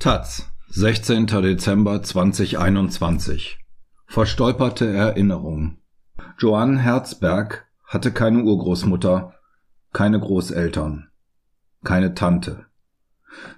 Taz, 0.00 0.50
16. 0.70 1.26
Dezember 1.26 2.02
2021. 2.02 3.58
Verstolperte 4.06 4.86
Erinnerung. 4.86 5.76
Joanne 6.38 6.78
Herzberg 6.78 7.66
hatte 7.84 8.10
keine 8.10 8.42
Urgroßmutter, 8.44 9.34
keine 9.92 10.18
Großeltern, 10.18 11.10
keine 11.84 12.14
Tante. 12.14 12.64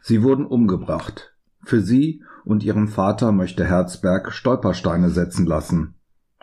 Sie 0.00 0.24
wurden 0.24 0.44
umgebracht. 0.44 1.32
Für 1.62 1.80
sie 1.80 2.24
und 2.44 2.64
ihren 2.64 2.88
Vater 2.88 3.30
möchte 3.30 3.64
Herzberg 3.64 4.32
Stolpersteine 4.32 5.10
setzen 5.10 5.46
lassen. 5.46 5.94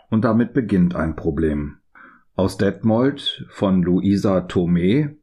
Und 0.08 0.24
damit 0.24 0.54
beginnt 0.54 0.96
ein 0.96 1.14
Problem. 1.14 1.76
Aus 2.36 2.56
Detmold 2.56 3.44
von 3.50 3.82
Luisa 3.82 4.38
Thomé 4.46 5.16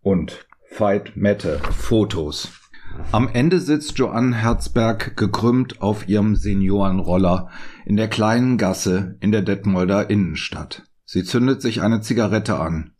und 0.00 0.46
Veit 0.78 1.16
Mette 1.16 1.58
Fotos. 1.58 2.61
Am 3.10 3.28
Ende 3.28 3.60
sitzt 3.60 3.98
Joanne 3.98 4.34
Herzberg 4.36 5.16
gekrümmt 5.16 5.82
auf 5.82 6.08
ihrem 6.08 6.36
Seniorenroller 6.36 7.50
in 7.84 7.96
der 7.96 8.08
kleinen 8.08 8.58
Gasse 8.58 9.16
in 9.20 9.32
der 9.32 9.42
Detmolder 9.42 10.08
Innenstadt. 10.10 10.84
Sie 11.04 11.24
zündet 11.24 11.60
sich 11.60 11.82
eine 11.82 12.00
Zigarette 12.00 12.58
an. 12.58 12.92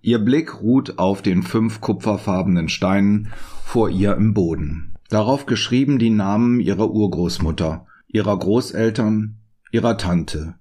Ihr 0.00 0.18
Blick 0.18 0.60
ruht 0.62 0.98
auf 0.98 1.22
den 1.22 1.42
fünf 1.42 1.80
kupferfarbenen 1.80 2.68
Steinen 2.68 3.32
vor 3.64 3.88
ihr 3.88 4.16
im 4.16 4.34
Boden. 4.34 4.94
Darauf 5.08 5.46
geschrieben 5.46 5.98
die 5.98 6.10
Namen 6.10 6.60
ihrer 6.60 6.90
Urgroßmutter, 6.90 7.86
ihrer 8.08 8.38
Großeltern, 8.38 9.38
ihrer 9.70 9.96
Tante, 9.96 10.54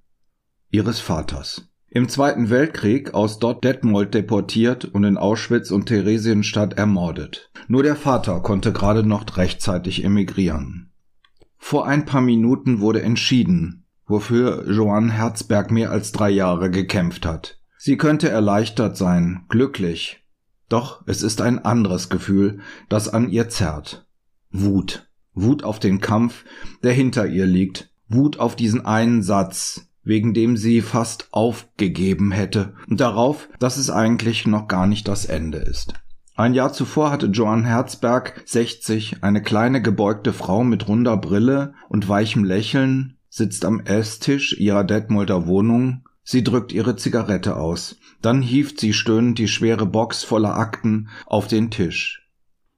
ihres 0.69 0.99
Vaters. 0.99 1.67
Im 1.95 2.09
Zweiten 2.09 2.49
Weltkrieg 2.49 3.13
aus 3.13 3.39
dort 3.39 3.63
Detmold 3.63 4.13
deportiert 4.13 4.83
und 4.83 5.05
in 5.05 5.15
Auschwitz 5.15 5.71
und 5.71 5.85
Theresienstadt 5.85 6.73
ermordet. 6.73 7.49
Nur 7.69 7.83
der 7.83 7.95
Vater 7.95 8.41
konnte 8.41 8.73
gerade 8.73 9.07
noch 9.07 9.37
rechtzeitig 9.37 10.03
emigrieren. 10.03 10.91
Vor 11.57 11.87
ein 11.87 12.03
paar 12.03 12.19
Minuten 12.19 12.81
wurde 12.81 13.01
entschieden, 13.01 13.85
wofür 14.07 14.69
Joanne 14.69 15.13
Herzberg 15.13 15.71
mehr 15.71 15.89
als 15.89 16.11
drei 16.11 16.31
Jahre 16.31 16.69
gekämpft 16.69 17.25
hat. 17.25 17.61
Sie 17.77 17.95
könnte 17.95 18.27
erleichtert 18.27 18.97
sein, 18.97 19.45
glücklich. 19.47 20.21
Doch 20.67 21.01
es 21.05 21.23
ist 21.23 21.39
ein 21.39 21.63
anderes 21.63 22.09
Gefühl, 22.09 22.59
das 22.89 23.07
an 23.07 23.29
ihr 23.29 23.47
zerrt. 23.47 24.05
Wut. 24.51 25.07
Wut 25.33 25.63
auf 25.63 25.79
den 25.79 26.01
Kampf, 26.01 26.43
der 26.83 26.91
hinter 26.91 27.25
ihr 27.25 27.45
liegt. 27.45 27.89
Wut 28.09 28.37
auf 28.37 28.57
diesen 28.57 28.85
einen 28.85 29.23
Satz, 29.23 29.87
wegen 30.05 30.33
dem 30.33 30.55
sie 30.55 30.81
fast 30.81 31.27
aufgegeben 31.31 32.31
hätte, 32.31 32.73
und 32.87 33.01
darauf, 33.01 33.49
dass 33.59 33.75
es 33.75 33.89
eigentlich 33.89 34.47
noch 34.47 34.67
gar 34.67 34.87
nicht 34.87 35.07
das 35.07 35.25
Ende 35.25 35.57
ist. 35.57 35.93
Ein 36.35 36.53
Jahr 36.53 36.71
zuvor 36.73 37.11
hatte 37.11 37.27
Joan 37.27 37.65
Herzberg, 37.65 38.41
60, 38.45 39.23
eine 39.23 39.41
kleine 39.41 39.81
gebeugte 39.81 40.33
Frau 40.33 40.63
mit 40.63 40.87
runder 40.87 41.17
Brille 41.17 41.73
und 41.89 42.07
weichem 42.07 42.43
Lächeln, 42.43 43.17
sitzt 43.29 43.65
am 43.65 43.79
Esstisch 43.81 44.57
ihrer 44.57 44.83
Detmolder 44.83 45.47
Wohnung. 45.47 46.03
Sie 46.23 46.43
drückt 46.43 46.73
ihre 46.73 46.95
Zigarette 46.95 47.55
aus. 47.55 47.97
Dann 48.21 48.41
hieft 48.41 48.79
sie 48.79 48.93
stöhnend 48.93 49.37
die 49.37 49.47
schwere 49.47 49.85
Box 49.85 50.23
voller 50.23 50.57
Akten 50.57 51.09
auf 51.25 51.47
den 51.47 51.71
Tisch. 51.71 52.29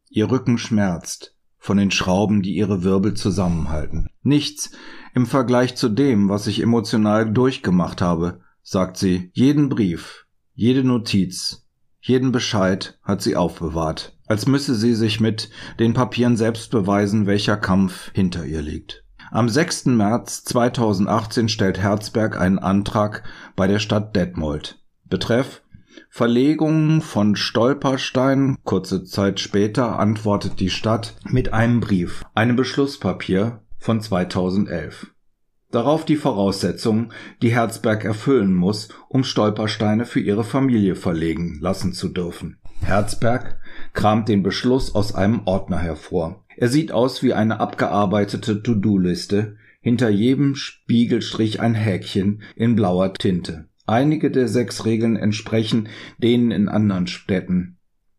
Ihr 0.09 0.29
Rücken 0.29 0.57
schmerzt 0.57 1.36
von 1.67 1.77
den 1.77 1.91
Schrauben, 1.91 2.41
die 2.41 2.55
ihre 2.55 2.83
Wirbel 2.83 3.13
zusammenhalten. 3.13 4.07
Nichts 4.23 4.71
im 5.13 5.25
Vergleich 5.25 5.75
zu 5.75 5.89
dem, 5.89 6.29
was 6.29 6.47
ich 6.47 6.61
emotional 6.61 7.29
durchgemacht 7.29 8.01
habe, 8.01 8.39
sagt 8.63 8.95
sie. 8.95 9.31
Jeden 9.33 9.67
Brief, 9.67 10.25
jede 10.53 10.85
Notiz, 10.85 11.67
jeden 11.99 12.31
Bescheid 12.31 12.97
hat 13.03 13.21
sie 13.21 13.35
aufbewahrt, 13.35 14.17
als 14.27 14.47
müsse 14.47 14.75
sie 14.75 14.95
sich 14.95 15.19
mit 15.19 15.49
den 15.77 15.93
Papieren 15.93 16.37
selbst 16.37 16.71
beweisen, 16.71 17.25
welcher 17.25 17.57
Kampf 17.57 18.11
hinter 18.13 18.45
ihr 18.45 18.61
liegt. 18.61 19.03
Am 19.29 19.49
6. 19.49 19.87
März 19.87 20.45
2018 20.45 21.49
stellt 21.49 21.79
Herzberg 21.79 22.39
einen 22.39 22.59
Antrag 22.59 23.23
bei 23.57 23.67
der 23.67 23.79
Stadt 23.79 24.15
Detmold. 24.15 24.79
Betreff 25.03 25.63
Verlegung 26.17 27.01
von 27.01 27.35
Stolperstein. 27.35 28.57
Kurze 28.63 29.03
Zeit 29.03 29.39
später 29.39 29.99
antwortet 29.99 30.59
die 30.59 30.71
Stadt 30.71 31.15
mit 31.29 31.53
einem 31.53 31.79
Brief, 31.79 32.23
einem 32.33 32.55
Beschlusspapier 32.55 33.61
von 33.77 34.01
2011. 34.01 35.13
Darauf 35.69 36.05
die 36.05 36.15
Voraussetzungen, 36.15 37.13
die 37.43 37.51
Herzberg 37.51 38.03
erfüllen 38.03 38.55
muss, 38.55 38.89
um 39.09 39.23
Stolpersteine 39.23 40.07
für 40.07 40.19
ihre 40.19 40.43
Familie 40.43 40.95
verlegen 40.95 41.59
lassen 41.61 41.93
zu 41.93 42.09
dürfen. 42.09 42.57
Herzberg 42.81 43.59
kramt 43.93 44.27
den 44.27 44.41
Beschluss 44.41 44.95
aus 44.95 45.13
einem 45.13 45.41
Ordner 45.45 45.77
hervor. 45.77 46.43
Er 46.55 46.69
sieht 46.69 46.91
aus 46.91 47.21
wie 47.21 47.33
eine 47.33 47.59
abgearbeitete 47.59 48.63
To-Do-Liste, 48.63 49.57
hinter 49.81 50.09
jedem 50.09 50.55
Spiegelstrich 50.55 51.61
ein 51.61 51.75
Häkchen 51.75 52.41
in 52.55 52.75
blauer 52.75 53.13
Tinte. 53.13 53.66
Einige 53.87 54.29
der 54.29 54.49
sechs 54.49 54.83
Regeln 54.83 55.15
entsprechen 55.15 55.87
denen 56.17 56.51
in 56.51 56.67
anderen 56.67 57.07
Städten. 57.07 57.77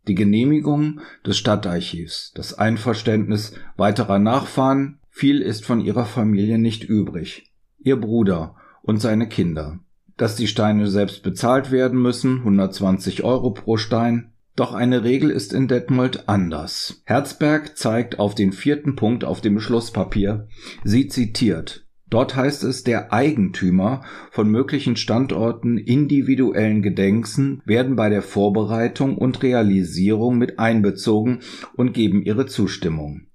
Die 0.08 0.14
Genehmigung 0.14 1.00
des 1.26 1.36
Stadtarchivs, 1.36 2.32
das 2.34 2.54
Einverständnis 2.54 3.52
weiterer 3.76 4.18
Nachfahren, 4.18 4.98
viel 5.10 5.42
ist 5.42 5.66
von 5.66 5.80
ihrer 5.80 6.06
Familie 6.06 6.58
nicht 6.58 6.84
übrig. 6.84 7.52
Ihr 7.78 8.00
Bruder 8.00 8.56
und 8.80 9.02
seine 9.02 9.28
Kinder. 9.28 9.78
Dass 10.16 10.36
die 10.36 10.46
Steine 10.46 10.88
selbst 10.88 11.22
bezahlt 11.22 11.70
werden 11.70 12.00
müssen, 12.00 12.38
120 12.38 13.22
Euro 13.22 13.50
pro 13.50 13.76
Stein. 13.76 14.32
Doch 14.56 14.72
eine 14.72 15.04
Regel 15.04 15.30
ist 15.30 15.52
in 15.52 15.68
Detmold 15.68 16.30
anders. 16.30 17.02
Herzberg 17.04 17.76
zeigt 17.76 18.18
auf 18.18 18.34
den 18.34 18.52
vierten 18.52 18.96
Punkt 18.96 19.22
auf 19.22 19.42
dem 19.42 19.54
Beschlusspapier. 19.56 20.48
Sie 20.82 21.08
zitiert 21.08 21.88
Dort 22.10 22.36
heißt 22.36 22.64
es, 22.64 22.84
der 22.84 23.12
Eigentümer 23.12 24.02
von 24.30 24.50
möglichen 24.50 24.96
Standorten 24.96 25.76
individuellen 25.76 26.80
Gedenksen 26.80 27.60
werden 27.66 27.96
bei 27.96 28.08
der 28.08 28.22
Vorbereitung 28.22 29.19
und 29.19 29.42
Realisierung 29.42 30.38
mit 30.38 30.58
einbezogen 30.58 31.41
und 31.74 31.92
geben 31.92 32.22
ihre 32.22 32.47
Zustimmung. 32.47 33.26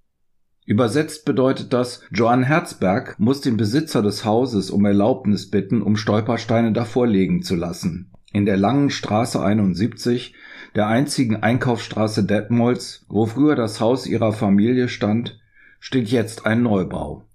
Übersetzt 0.65 1.25
bedeutet 1.25 1.73
das, 1.73 2.01
Johann 2.11 2.43
Herzberg 2.43 3.19
muss 3.19 3.41
den 3.41 3.57
Besitzer 3.57 4.01
des 4.01 4.25
Hauses 4.25 4.71
um 4.71 4.85
Erlaubnis 4.85 5.51
bitten, 5.51 5.81
um 5.81 5.95
Stolpersteine 5.95 6.71
davor 6.71 7.05
legen 7.05 7.43
zu 7.43 7.55
lassen. 7.55 8.11
In 8.31 8.45
der 8.45 8.57
langen 8.57 8.89
Straße 8.89 9.43
71, 9.43 10.33
der 10.73 10.87
einzigen 10.87 11.35
Einkaufsstraße 11.35 12.23
Detmolds, 12.23 13.05
wo 13.07 13.27
früher 13.27 13.55
das 13.55 13.79
Haus 13.79 14.07
ihrer 14.07 14.31
Familie 14.31 14.87
stand, 14.87 15.39
steht 15.79 16.07
jetzt 16.07 16.47
ein 16.47 16.63
Neubau 16.63 17.25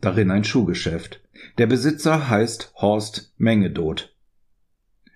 darin 0.00 0.30
ein 0.30 0.44
Schuhgeschäft. 0.44 1.20
Der 1.58 1.66
Besitzer 1.66 2.28
heißt 2.28 2.72
Horst 2.76 3.32
Mengedot. 3.38 4.14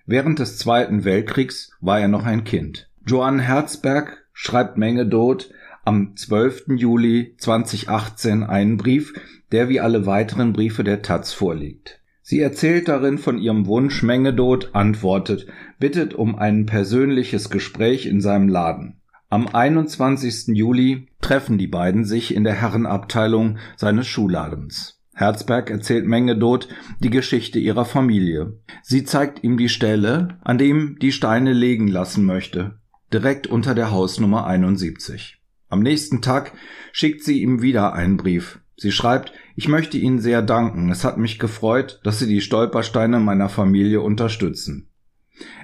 Während 0.05 0.39
des 0.39 0.57
Zweiten 0.57 1.03
Weltkriegs 1.03 1.71
war 1.81 1.99
er 1.99 2.07
noch 2.07 2.25
ein 2.25 2.43
Kind. 2.43 2.89
Johann 3.07 3.39
Herzberg 3.39 4.25
schreibt 4.33 4.77
Mengedot 4.77 5.51
am 5.83 6.15
12. 6.15 6.65
Juli 6.75 7.35
2018 7.37 8.43
einen 8.43 8.77
Brief, 8.77 9.13
der 9.51 9.69
wie 9.69 9.79
alle 9.79 10.05
weiteren 10.05 10.53
Briefe 10.53 10.83
der 10.83 11.01
Taz 11.01 11.31
vorliegt. 11.31 12.01
Sie 12.21 12.39
erzählt 12.39 12.87
darin 12.87 13.19
von 13.19 13.37
ihrem 13.37 13.67
Wunsch, 13.67 14.01
Mengedot 14.01 14.73
antwortet, 14.73 15.45
bittet 15.79 16.15
um 16.15 16.35
ein 16.35 16.65
persönliches 16.65 17.51
Gespräch 17.51 18.07
in 18.07 18.19
seinem 18.19 18.49
Laden. 18.49 18.95
Am 19.29 19.47
21. 19.47 20.55
Juli 20.55 21.07
treffen 21.19 21.57
die 21.57 21.67
beiden 21.67 22.05
sich 22.05 22.35
in 22.35 22.43
der 22.43 22.53
Herrenabteilung 22.53 23.57
seines 23.75 24.07
Schuhladens. 24.07 25.01
Herzberg 25.15 25.71
erzählt 25.71 26.05
Mengedot 26.05 26.67
die 26.99 27.09
Geschichte 27.09 27.57
ihrer 27.57 27.85
Familie. 27.85 28.59
Sie 28.83 29.03
zeigt 29.03 29.43
ihm 29.43 29.57
die 29.57 29.69
Stelle, 29.69 30.37
an 30.43 30.57
dem 30.57 30.99
die 30.99 31.11
Steine 31.11 31.53
legen 31.53 31.87
lassen 31.87 32.25
möchte, 32.25 32.79
direkt 33.11 33.47
unter 33.47 33.73
der 33.73 33.91
Hausnummer 33.91 34.45
71. 34.45 35.41
Am 35.69 35.79
nächsten 35.79 36.21
Tag 36.21 36.53
schickt 36.91 37.23
sie 37.23 37.41
ihm 37.41 37.61
wieder 37.61 37.93
einen 37.93 38.17
Brief. 38.17 38.59
Sie 38.77 38.91
schreibt, 38.91 39.31
ich 39.55 39.69
möchte 39.69 39.97
Ihnen 39.97 40.19
sehr 40.19 40.41
danken. 40.41 40.89
Es 40.89 41.05
hat 41.05 41.17
mich 41.17 41.39
gefreut, 41.39 42.01
dass 42.03 42.19
Sie 42.19 42.27
die 42.27 42.41
Stolpersteine 42.41 43.21
meiner 43.21 43.47
Familie 43.47 44.01
unterstützen. 44.01 44.89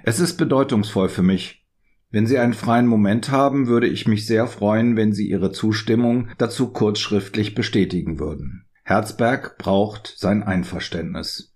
Es 0.04 0.20
ist 0.20 0.38
bedeutungsvoll 0.38 1.10
für 1.10 1.24
mich, 1.24 1.61
wenn 2.12 2.28
Sie 2.28 2.38
einen 2.38 2.54
freien 2.54 2.88
Moment 2.88 3.32
haben, 3.32 3.68
würde 3.68 3.88
ich 3.88 4.08
mich 4.08 4.26
sehr 4.26 4.48
freuen, 4.48 4.96
wenn 4.98 5.14
Sie 5.14 5.30
Ihre 5.30 5.52
Zustimmung 5.52 6.28
dazu 6.38 6.68
kurzschriftlich 6.68 7.56
bestätigen 7.56 8.20
würden. 8.20 8.66
Herzberg 8.84 9.58
braucht 9.58 10.14
sein 10.18 10.44
Einverständnis. 10.44 11.56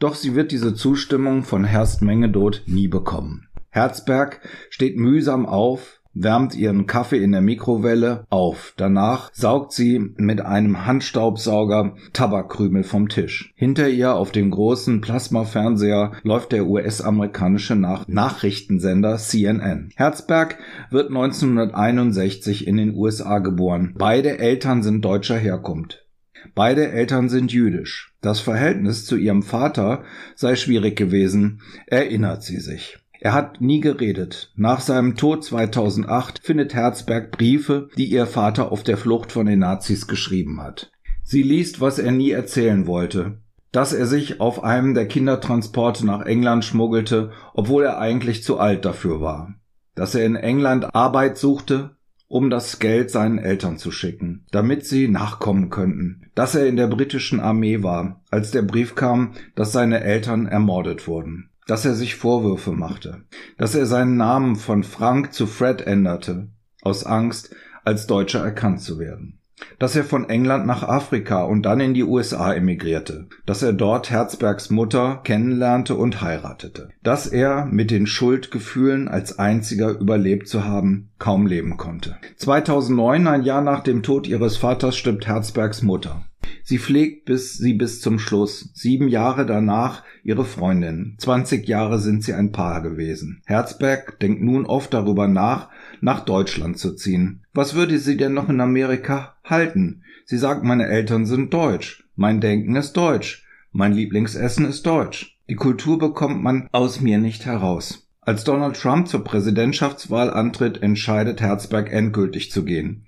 Doch 0.00 0.16
sie 0.16 0.34
wird 0.34 0.50
diese 0.50 0.74
Zustimmung 0.74 1.44
von 1.44 1.64
Herst 1.64 2.02
Mengedot 2.02 2.64
nie 2.66 2.88
bekommen. 2.88 3.46
Herzberg 3.70 4.40
steht 4.68 4.96
mühsam 4.96 5.46
auf, 5.46 6.01
wärmt 6.14 6.54
ihren 6.54 6.86
Kaffee 6.86 7.22
in 7.22 7.32
der 7.32 7.40
Mikrowelle 7.40 8.26
auf. 8.30 8.74
Danach 8.76 9.30
saugt 9.32 9.72
sie 9.72 9.98
mit 10.16 10.40
einem 10.40 10.86
Handstaubsauger 10.86 11.94
Tabakkrümel 12.12 12.84
vom 12.84 13.08
Tisch. 13.08 13.52
Hinter 13.56 13.88
ihr 13.88 14.14
auf 14.14 14.32
dem 14.32 14.50
großen 14.50 15.00
Plasmafernseher 15.00 16.12
läuft 16.22 16.52
der 16.52 16.66
US-amerikanische 16.66 17.76
Nach 17.76 18.06
Nachrichtensender 18.08 19.16
CNN. 19.16 19.90
Herzberg 19.96 20.58
wird 20.90 21.08
1961 21.08 22.66
in 22.66 22.76
den 22.76 22.94
USA 22.94 23.38
geboren. 23.38 23.94
Beide 23.96 24.38
Eltern 24.38 24.82
sind 24.82 25.04
deutscher 25.04 25.36
Herkunft. 25.36 26.06
Beide 26.54 26.90
Eltern 26.90 27.28
sind 27.28 27.52
jüdisch. 27.52 28.14
Das 28.20 28.40
Verhältnis 28.40 29.06
zu 29.06 29.16
ihrem 29.16 29.42
Vater 29.42 30.04
sei 30.34 30.56
schwierig 30.56 30.96
gewesen, 30.96 31.62
erinnert 31.86 32.42
sie 32.42 32.58
sich. 32.58 32.98
Er 33.24 33.34
hat 33.34 33.60
nie 33.60 33.78
geredet. 33.78 34.50
Nach 34.56 34.80
seinem 34.80 35.14
Tod 35.14 35.44
2008 35.44 36.40
findet 36.42 36.74
Herzberg 36.74 37.30
Briefe, 37.30 37.88
die 37.96 38.06
ihr 38.06 38.26
Vater 38.26 38.72
auf 38.72 38.82
der 38.82 38.96
Flucht 38.96 39.30
von 39.30 39.46
den 39.46 39.60
Nazis 39.60 40.08
geschrieben 40.08 40.60
hat. 40.60 40.90
Sie 41.22 41.44
liest, 41.44 41.80
was 41.80 42.00
er 42.00 42.10
nie 42.10 42.32
erzählen 42.32 42.88
wollte. 42.88 43.38
Dass 43.70 43.92
er 43.92 44.06
sich 44.06 44.40
auf 44.40 44.64
einem 44.64 44.94
der 44.94 45.06
Kindertransporte 45.06 46.04
nach 46.04 46.22
England 46.22 46.64
schmuggelte, 46.64 47.30
obwohl 47.54 47.84
er 47.84 48.00
eigentlich 48.00 48.42
zu 48.42 48.58
alt 48.58 48.84
dafür 48.84 49.20
war. 49.20 49.54
Dass 49.94 50.16
er 50.16 50.26
in 50.26 50.34
England 50.34 50.92
Arbeit 50.92 51.38
suchte, 51.38 51.94
um 52.26 52.50
das 52.50 52.80
Geld 52.80 53.12
seinen 53.12 53.38
Eltern 53.38 53.78
zu 53.78 53.92
schicken, 53.92 54.46
damit 54.50 54.84
sie 54.84 55.06
nachkommen 55.06 55.70
könnten. 55.70 56.22
Dass 56.34 56.56
er 56.56 56.66
in 56.66 56.74
der 56.74 56.88
britischen 56.88 57.38
Armee 57.38 57.84
war, 57.84 58.20
als 58.32 58.50
der 58.50 58.62
Brief 58.62 58.96
kam, 58.96 59.34
dass 59.54 59.70
seine 59.70 60.00
Eltern 60.00 60.46
ermordet 60.46 61.06
wurden 61.06 61.50
dass 61.66 61.84
er 61.84 61.94
sich 61.94 62.16
Vorwürfe 62.16 62.72
machte, 62.72 63.22
dass 63.58 63.74
er 63.74 63.86
seinen 63.86 64.16
Namen 64.16 64.56
von 64.56 64.82
Frank 64.82 65.32
zu 65.32 65.46
Fred 65.46 65.80
änderte, 65.82 66.48
aus 66.82 67.04
Angst, 67.04 67.54
als 67.84 68.06
Deutscher 68.06 68.40
erkannt 68.40 68.80
zu 68.80 68.98
werden, 68.98 69.38
dass 69.78 69.96
er 69.96 70.04
von 70.04 70.28
England 70.28 70.66
nach 70.66 70.82
Afrika 70.82 71.44
und 71.44 71.62
dann 71.62 71.80
in 71.80 71.94
die 71.94 72.04
USA 72.04 72.52
emigrierte, 72.52 73.28
dass 73.46 73.62
er 73.62 73.72
dort 73.72 74.10
Herzbergs 74.10 74.70
Mutter 74.70 75.20
kennenlernte 75.24 75.94
und 75.94 76.20
heiratete, 76.20 76.90
dass 77.02 77.26
er 77.26 77.66
mit 77.66 77.90
den 77.90 78.06
Schuldgefühlen 78.06 79.08
als 79.08 79.38
einziger 79.38 79.90
überlebt 79.90 80.48
zu 80.48 80.64
haben 80.64 81.10
kaum 81.18 81.46
leben 81.46 81.76
konnte. 81.76 82.16
2009, 82.36 83.26
ein 83.26 83.42
Jahr 83.42 83.62
nach 83.62 83.82
dem 83.82 84.02
Tod 84.02 84.26
ihres 84.26 84.56
Vaters, 84.56 84.96
stirbt 84.96 85.26
Herzbergs 85.26 85.82
Mutter. 85.82 86.24
Sie 86.64 86.78
pflegt 86.78 87.24
bis 87.24 87.58
sie 87.58 87.74
bis 87.74 88.00
zum 88.00 88.18
Schluss. 88.18 88.70
Sieben 88.74 89.08
Jahre 89.08 89.46
danach 89.46 90.04
ihre 90.24 90.44
Freundin. 90.44 91.16
Zwanzig 91.18 91.66
Jahre 91.68 91.98
sind 91.98 92.22
sie 92.22 92.34
ein 92.34 92.52
Paar 92.52 92.82
gewesen. 92.82 93.42
Herzberg 93.46 94.18
denkt 94.20 94.42
nun 94.42 94.66
oft 94.66 94.94
darüber 94.94 95.28
nach, 95.28 95.68
nach 96.00 96.24
Deutschland 96.24 96.78
zu 96.78 96.94
ziehen. 96.94 97.42
Was 97.52 97.74
würde 97.74 97.98
sie 97.98 98.16
denn 98.16 98.34
noch 98.34 98.48
in 98.48 98.60
Amerika 98.60 99.36
halten? 99.44 100.02
Sie 100.24 100.38
sagt, 100.38 100.64
meine 100.64 100.86
Eltern 100.86 101.26
sind 101.26 101.52
deutsch. 101.52 102.04
Mein 102.14 102.40
Denken 102.40 102.76
ist 102.76 102.92
deutsch. 102.96 103.44
Mein 103.72 103.92
Lieblingsessen 103.92 104.66
ist 104.66 104.86
deutsch. 104.86 105.38
Die 105.48 105.56
Kultur 105.56 105.98
bekommt 105.98 106.42
man 106.42 106.68
aus 106.72 107.00
mir 107.00 107.18
nicht 107.18 107.46
heraus. 107.46 108.08
Als 108.20 108.44
Donald 108.44 108.76
Trump 108.76 109.08
zur 109.08 109.24
Präsidentschaftswahl 109.24 110.30
antritt, 110.30 110.80
entscheidet 110.82 111.40
Herzberg 111.40 111.92
endgültig 111.92 112.52
zu 112.52 112.64
gehen. 112.64 113.06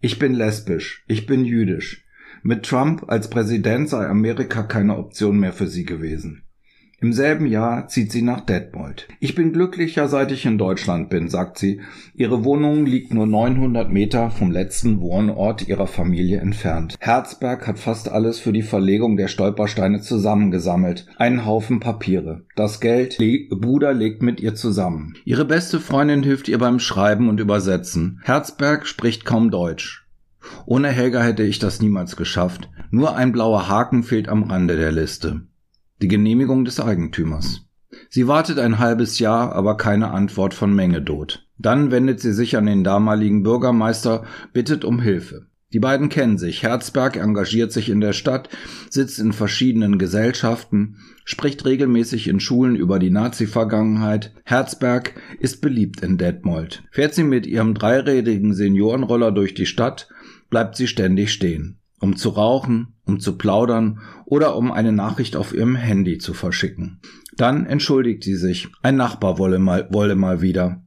Ich 0.00 0.18
bin 0.18 0.34
lesbisch, 0.34 1.04
ich 1.08 1.26
bin 1.26 1.44
jüdisch. 1.44 2.04
Mit 2.44 2.64
Trump 2.64 3.04
als 3.06 3.30
Präsident 3.30 3.88
sei 3.88 4.06
Amerika 4.06 4.64
keine 4.64 4.98
Option 4.98 5.38
mehr 5.38 5.52
für 5.52 5.68
sie 5.68 5.84
gewesen. 5.84 6.42
Im 7.02 7.12
selben 7.12 7.46
Jahr 7.46 7.88
zieht 7.88 8.12
sie 8.12 8.22
nach 8.22 8.42
Detmold. 8.42 9.08
Ich 9.18 9.34
bin 9.34 9.52
glücklicher, 9.52 10.06
seit 10.06 10.30
ich 10.30 10.46
in 10.46 10.56
Deutschland 10.56 11.10
bin, 11.10 11.28
sagt 11.28 11.58
sie. 11.58 11.80
Ihre 12.14 12.44
Wohnung 12.44 12.86
liegt 12.86 13.12
nur 13.12 13.26
900 13.26 13.90
Meter 13.90 14.30
vom 14.30 14.52
letzten 14.52 15.00
Wohnort 15.00 15.66
ihrer 15.66 15.88
Familie 15.88 16.38
entfernt. 16.38 16.94
Herzberg 17.00 17.66
hat 17.66 17.80
fast 17.80 18.08
alles 18.08 18.38
für 18.38 18.52
die 18.52 18.62
Verlegung 18.62 19.16
der 19.16 19.26
Stolpersteine 19.26 20.00
zusammengesammelt. 20.00 21.06
Einen 21.16 21.44
Haufen 21.44 21.80
Papiere. 21.80 22.44
Das 22.54 22.80
Geld, 22.80 23.18
Le 23.18 23.48
Bruder 23.50 23.92
legt 23.92 24.22
mit 24.22 24.40
ihr 24.40 24.54
zusammen. 24.54 25.14
Ihre 25.24 25.44
beste 25.44 25.80
Freundin 25.80 26.22
hilft 26.22 26.48
ihr 26.48 26.58
beim 26.58 26.78
Schreiben 26.78 27.28
und 27.28 27.40
Übersetzen. 27.40 28.20
Herzberg 28.22 28.86
spricht 28.86 29.24
kaum 29.24 29.50
Deutsch. 29.50 30.01
Ohne 30.66 30.88
Helga 30.88 31.22
hätte 31.22 31.42
ich 31.42 31.58
das 31.58 31.80
niemals 31.80 32.16
geschafft. 32.16 32.68
Nur 32.90 33.16
ein 33.16 33.32
blauer 33.32 33.68
Haken 33.68 34.02
fehlt 34.02 34.28
am 34.28 34.44
Rande 34.44 34.76
der 34.76 34.92
Liste. 34.92 35.42
Die 36.00 36.08
Genehmigung 36.08 36.64
des 36.64 36.80
Eigentümers. 36.80 37.66
Sie 38.08 38.26
wartet 38.26 38.58
ein 38.58 38.78
halbes 38.78 39.18
Jahr, 39.18 39.52
aber 39.52 39.76
keine 39.76 40.10
Antwort 40.10 40.54
von 40.54 40.74
Mengedot. 40.74 41.46
Dann 41.58 41.90
wendet 41.90 42.20
sie 42.20 42.32
sich 42.32 42.56
an 42.56 42.66
den 42.66 42.84
damaligen 42.84 43.42
Bürgermeister, 43.42 44.24
bittet 44.52 44.84
um 44.84 45.00
Hilfe. 45.00 45.46
Die 45.72 45.78
beiden 45.78 46.10
kennen 46.10 46.36
sich. 46.36 46.62
Herzberg 46.62 47.16
engagiert 47.16 47.72
sich 47.72 47.88
in 47.88 48.00
der 48.00 48.12
Stadt, 48.12 48.50
sitzt 48.90 49.18
in 49.18 49.32
verschiedenen 49.32 49.98
Gesellschaften, 49.98 50.96
spricht 51.24 51.64
regelmäßig 51.64 52.28
in 52.28 52.40
Schulen 52.40 52.76
über 52.76 52.98
die 52.98 53.10
Nazi-Vergangenheit. 53.10 54.34
Herzberg 54.44 55.14
ist 55.38 55.62
beliebt 55.62 56.02
in 56.02 56.18
Detmold. 56.18 56.82
Fährt 56.90 57.14
sie 57.14 57.24
mit 57.24 57.46
ihrem 57.46 57.72
dreirädigen 57.72 58.54
Seniorenroller 58.54 59.32
durch 59.32 59.54
die 59.54 59.66
Stadt, 59.66 60.08
bleibt 60.52 60.76
sie 60.76 60.86
ständig 60.86 61.32
stehen, 61.32 61.78
um 61.98 62.14
zu 62.14 62.28
rauchen, 62.28 62.94
um 63.06 63.20
zu 63.20 63.38
plaudern 63.38 64.00
oder 64.26 64.54
um 64.54 64.70
eine 64.70 64.92
Nachricht 64.92 65.34
auf 65.34 65.54
ihrem 65.54 65.76
Handy 65.76 66.18
zu 66.18 66.34
verschicken. 66.34 67.00
Dann 67.38 67.64
entschuldigt 67.64 68.22
sie 68.22 68.36
sich. 68.36 68.68
Ein 68.82 68.96
Nachbar 68.96 69.38
wolle 69.38 69.58
mal, 69.58 69.88
wolle 69.90 70.14
mal 70.14 70.42
wieder. 70.42 70.84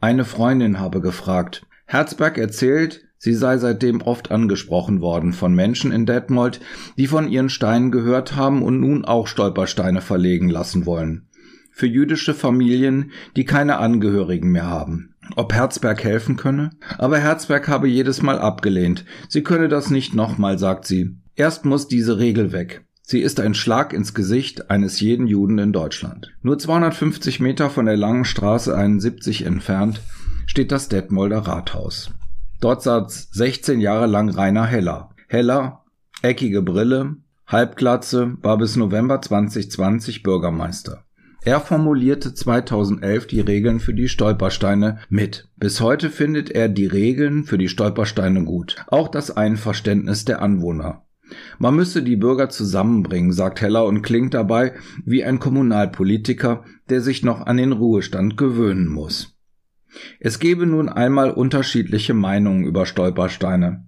Eine 0.00 0.24
Freundin 0.24 0.80
habe 0.80 1.00
gefragt. 1.00 1.64
Herzberg 1.86 2.38
erzählt, 2.38 3.04
sie 3.16 3.34
sei 3.34 3.56
seitdem 3.58 4.02
oft 4.02 4.32
angesprochen 4.32 5.00
worden 5.00 5.32
von 5.32 5.54
Menschen 5.54 5.92
in 5.92 6.06
Detmold, 6.06 6.60
die 6.98 7.06
von 7.06 7.28
ihren 7.28 7.50
Steinen 7.50 7.92
gehört 7.92 8.34
haben 8.34 8.64
und 8.64 8.80
nun 8.80 9.04
auch 9.04 9.28
Stolpersteine 9.28 10.00
verlegen 10.00 10.48
lassen 10.48 10.86
wollen. 10.86 11.28
Für 11.70 11.86
jüdische 11.86 12.34
Familien, 12.34 13.12
die 13.36 13.44
keine 13.44 13.78
Angehörigen 13.78 14.50
mehr 14.50 14.66
haben 14.66 15.13
ob 15.36 15.52
Herzberg 15.52 16.02
helfen 16.04 16.36
könne, 16.36 16.70
aber 16.98 17.18
Herzberg 17.18 17.68
habe 17.68 17.88
jedes 17.88 18.22
Mal 18.22 18.38
abgelehnt. 18.38 19.04
Sie 19.28 19.42
könne 19.42 19.68
das 19.68 19.90
nicht 19.90 20.14
nochmal, 20.14 20.58
sagt 20.58 20.86
sie. 20.86 21.16
Erst 21.34 21.64
muss 21.64 21.88
diese 21.88 22.18
Regel 22.18 22.52
weg. 22.52 22.84
Sie 23.02 23.20
ist 23.20 23.38
ein 23.38 23.54
Schlag 23.54 23.92
ins 23.92 24.14
Gesicht 24.14 24.70
eines 24.70 24.98
jeden 25.00 25.26
Juden 25.26 25.58
in 25.58 25.72
Deutschland. 25.72 26.32
Nur 26.42 26.58
250 26.58 27.40
Meter 27.40 27.68
von 27.68 27.84
der 27.86 27.96
langen 27.96 28.24
Straße 28.24 28.74
71 28.74 29.44
entfernt 29.44 30.00
steht 30.46 30.72
das 30.72 30.88
Detmolder 30.88 31.40
Rathaus. 31.40 32.10
Dort 32.60 32.82
saß 32.82 33.28
16 33.32 33.80
Jahre 33.80 34.06
lang 34.06 34.30
Rainer 34.30 34.64
Heller. 34.64 35.10
Heller, 35.28 35.84
eckige 36.22 36.62
Brille, 36.62 37.16
Halbglatze, 37.46 38.38
war 38.40 38.56
bis 38.56 38.76
November 38.76 39.20
2020 39.20 40.22
Bürgermeister. 40.22 41.04
Er 41.46 41.60
formulierte 41.60 42.32
2011 42.32 43.26
die 43.26 43.40
Regeln 43.40 43.78
für 43.78 43.92
die 43.92 44.08
Stolpersteine 44.08 45.00
mit. 45.10 45.46
Bis 45.58 45.82
heute 45.82 46.08
findet 46.08 46.50
er 46.50 46.70
die 46.70 46.86
Regeln 46.86 47.44
für 47.44 47.58
die 47.58 47.68
Stolpersteine 47.68 48.44
gut, 48.44 48.76
auch 48.86 49.08
das 49.08 49.30
Einverständnis 49.30 50.24
der 50.24 50.40
Anwohner. 50.40 51.04
Man 51.58 51.76
müsse 51.76 52.02
die 52.02 52.16
Bürger 52.16 52.48
zusammenbringen, 52.48 53.32
sagt 53.32 53.60
Heller 53.60 53.84
und 53.84 54.00
klingt 54.00 54.32
dabei 54.32 54.72
wie 55.04 55.22
ein 55.22 55.38
Kommunalpolitiker, 55.38 56.64
der 56.88 57.02
sich 57.02 57.22
noch 57.22 57.44
an 57.46 57.58
den 57.58 57.72
Ruhestand 57.72 58.38
gewöhnen 58.38 58.88
muss. 58.88 59.36
Es 60.20 60.38
gebe 60.38 60.64
nun 60.64 60.88
einmal 60.88 61.30
unterschiedliche 61.30 62.14
Meinungen 62.14 62.64
über 62.64 62.86
Stolpersteine. 62.86 63.86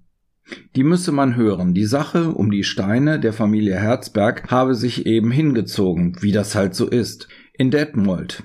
Die 0.77 0.85
müsse 0.85 1.11
man 1.11 1.35
hören. 1.35 1.75
Die 1.75 1.87
Sache 1.87 2.31
um 2.31 2.53
die 2.53 2.63
Steine 2.63 3.19
der 3.19 3.33
Familie 3.33 3.77
Herzberg 3.77 4.49
habe 4.49 4.77
sich 4.77 5.05
eben 5.05 5.33
hingezogen, 5.33 6.17
wie 6.21 6.31
das 6.31 6.55
halt 6.55 6.77
so 6.77 6.87
ist 6.87 7.27
in 7.59 7.71
Detmold. 7.71 8.43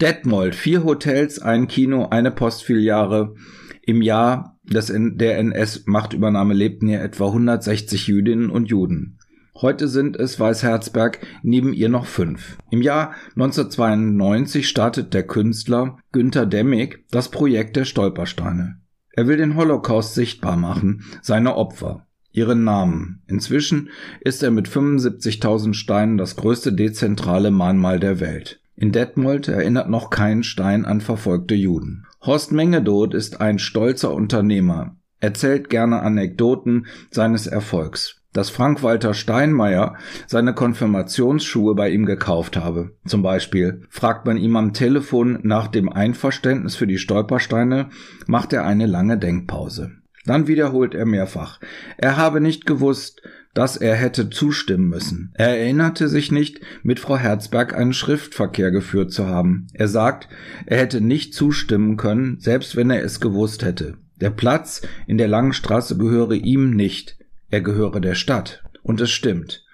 Detmold, 0.00 0.54
vier 0.54 0.84
Hotels, 0.84 1.40
ein 1.40 1.68
Kino, 1.68 2.08
eine 2.08 2.30
Postfiliale. 2.30 3.34
Im 3.82 4.02
Jahr 4.02 4.58
des, 4.62 4.92
der 4.94 5.38
NS-Machtübernahme 5.38 6.54
lebten 6.54 6.88
hier 6.88 7.02
etwa 7.02 7.26
160 7.26 8.06
Jüdinnen 8.06 8.50
und 8.50 8.68
Juden. 8.68 9.18
Heute 9.54 9.88
sind 9.88 10.16
es, 10.16 10.40
weiß 10.40 10.62
Herzberg, 10.62 11.18
neben 11.42 11.74
ihr 11.74 11.90
noch 11.90 12.06
fünf. 12.06 12.56
Im 12.70 12.80
Jahr 12.80 13.14
1992 13.36 14.68
startet 14.68 15.12
der 15.12 15.26
Künstler 15.26 15.98
Günter 16.12 16.46
Demmig 16.46 17.04
das 17.10 17.30
Projekt 17.30 17.76
der 17.76 17.84
Stolpersteine. 17.84 18.80
Er 19.12 19.26
will 19.26 19.36
den 19.36 19.56
Holocaust 19.56 20.14
sichtbar 20.14 20.56
machen, 20.56 21.04
seine 21.20 21.56
Opfer 21.56 22.06
ihren 22.32 22.64
Namen. 22.64 23.22
Inzwischen 23.26 23.90
ist 24.20 24.42
er 24.42 24.50
mit 24.50 24.68
75.000 24.68 25.74
Steinen 25.74 26.18
das 26.18 26.36
größte 26.36 26.72
dezentrale 26.72 27.50
Mahnmal 27.50 28.00
der 28.00 28.20
Welt. 28.20 28.60
In 28.76 28.92
Detmold 28.92 29.48
erinnert 29.48 29.90
noch 29.90 30.10
kein 30.10 30.42
Stein 30.42 30.84
an 30.84 31.00
verfolgte 31.00 31.54
Juden. 31.54 32.06
Horst 32.22 32.52
Mengedot 32.52 33.12
ist 33.14 33.40
ein 33.40 33.58
stolzer 33.58 34.12
Unternehmer, 34.14 34.96
erzählt 35.20 35.68
gerne 35.68 36.00
Anekdoten 36.00 36.86
seines 37.10 37.46
Erfolgs. 37.46 38.16
dass 38.32 38.48
Frank-Walter 38.48 39.12
Steinmeier 39.12 39.96
seine 40.26 40.54
Konfirmationsschuhe 40.54 41.74
bei 41.74 41.90
ihm 41.90 42.06
gekauft 42.06 42.56
habe. 42.56 42.92
Zum 43.04 43.22
Beispiel 43.22 43.82
fragt 43.88 44.24
man 44.26 44.36
ihm 44.36 44.54
am 44.54 44.72
Telefon 44.72 45.40
nach 45.42 45.66
dem 45.66 45.88
Einverständnis 45.88 46.76
für 46.76 46.86
die 46.86 46.98
Stolpersteine, 46.98 47.90
macht 48.26 48.52
er 48.52 48.64
eine 48.64 48.86
lange 48.86 49.18
Denkpause. 49.18 49.99
Dann 50.24 50.46
wiederholt 50.46 50.94
er 50.94 51.06
mehrfach. 51.06 51.60
Er 51.96 52.16
habe 52.16 52.40
nicht 52.40 52.66
gewusst, 52.66 53.22
dass 53.54 53.76
er 53.76 53.96
hätte 53.96 54.30
zustimmen 54.30 54.88
müssen. 54.88 55.32
Er 55.34 55.58
erinnerte 55.58 56.08
sich 56.08 56.30
nicht, 56.30 56.60
mit 56.82 57.00
Frau 57.00 57.16
Herzberg 57.16 57.74
einen 57.74 57.92
Schriftverkehr 57.92 58.70
geführt 58.70 59.12
zu 59.12 59.26
haben. 59.26 59.66
Er 59.72 59.88
sagt, 59.88 60.28
er 60.66 60.78
hätte 60.78 61.00
nicht 61.00 61.34
zustimmen 61.34 61.96
können, 61.96 62.38
selbst 62.38 62.76
wenn 62.76 62.90
er 62.90 63.02
es 63.02 63.20
gewusst 63.20 63.64
hätte. 63.64 63.96
Der 64.20 64.30
Platz 64.30 64.82
in 65.06 65.18
der 65.18 65.28
langen 65.28 65.54
Straße 65.54 65.96
gehöre 65.96 66.34
ihm 66.34 66.70
nicht 66.76 67.16
er 67.50 67.60
gehöre 67.60 68.00
der 68.00 68.14
Stadt. 68.14 68.62
Und 68.82 69.00
es 69.00 69.10
stimmt. 69.10 69.64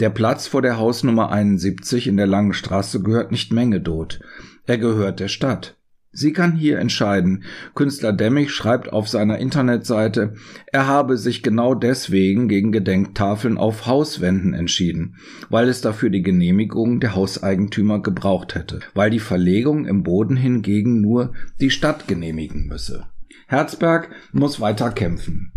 Der 0.00 0.10
Platz 0.10 0.46
vor 0.46 0.62
der 0.62 0.78
Hausnummer 0.78 1.30
71 1.30 2.06
in 2.06 2.16
der 2.16 2.26
Langen 2.26 2.52
Straße 2.52 3.02
gehört 3.02 3.32
nicht 3.32 3.52
Mengedot. 3.52 4.20
Er 4.66 4.78
gehört 4.78 5.20
der 5.20 5.28
Stadt. 5.28 5.76
Sie 6.14 6.32
kann 6.32 6.56
hier 6.56 6.78
entscheiden. 6.78 7.44
Künstler 7.74 8.12
Demmig 8.12 8.52
schreibt 8.52 8.92
auf 8.92 9.08
seiner 9.08 9.38
Internetseite, 9.38 10.34
er 10.72 10.86
habe 10.86 11.18
sich 11.18 11.42
genau 11.42 11.74
deswegen 11.74 12.48
gegen 12.48 12.72
Gedenktafeln 12.72 13.58
auf 13.58 13.86
Hauswänden 13.86 14.54
entschieden, 14.54 15.16
weil 15.50 15.68
es 15.68 15.80
dafür 15.80 16.08
die 16.08 16.22
Genehmigung 16.22 17.00
der 17.00 17.14
Hauseigentümer 17.14 18.00
gebraucht 18.00 18.54
hätte, 18.54 18.80
weil 18.94 19.10
die 19.10 19.18
Verlegung 19.18 19.86
im 19.86 20.04
Boden 20.04 20.36
hingegen 20.36 21.00
nur 21.00 21.34
die 21.60 21.70
Stadt 21.70 22.08
genehmigen 22.08 22.66
müsse. 22.66 23.06
Herzberg 23.48 24.08
muss 24.32 24.60
weiter 24.60 24.90
kämpfen 24.90 25.50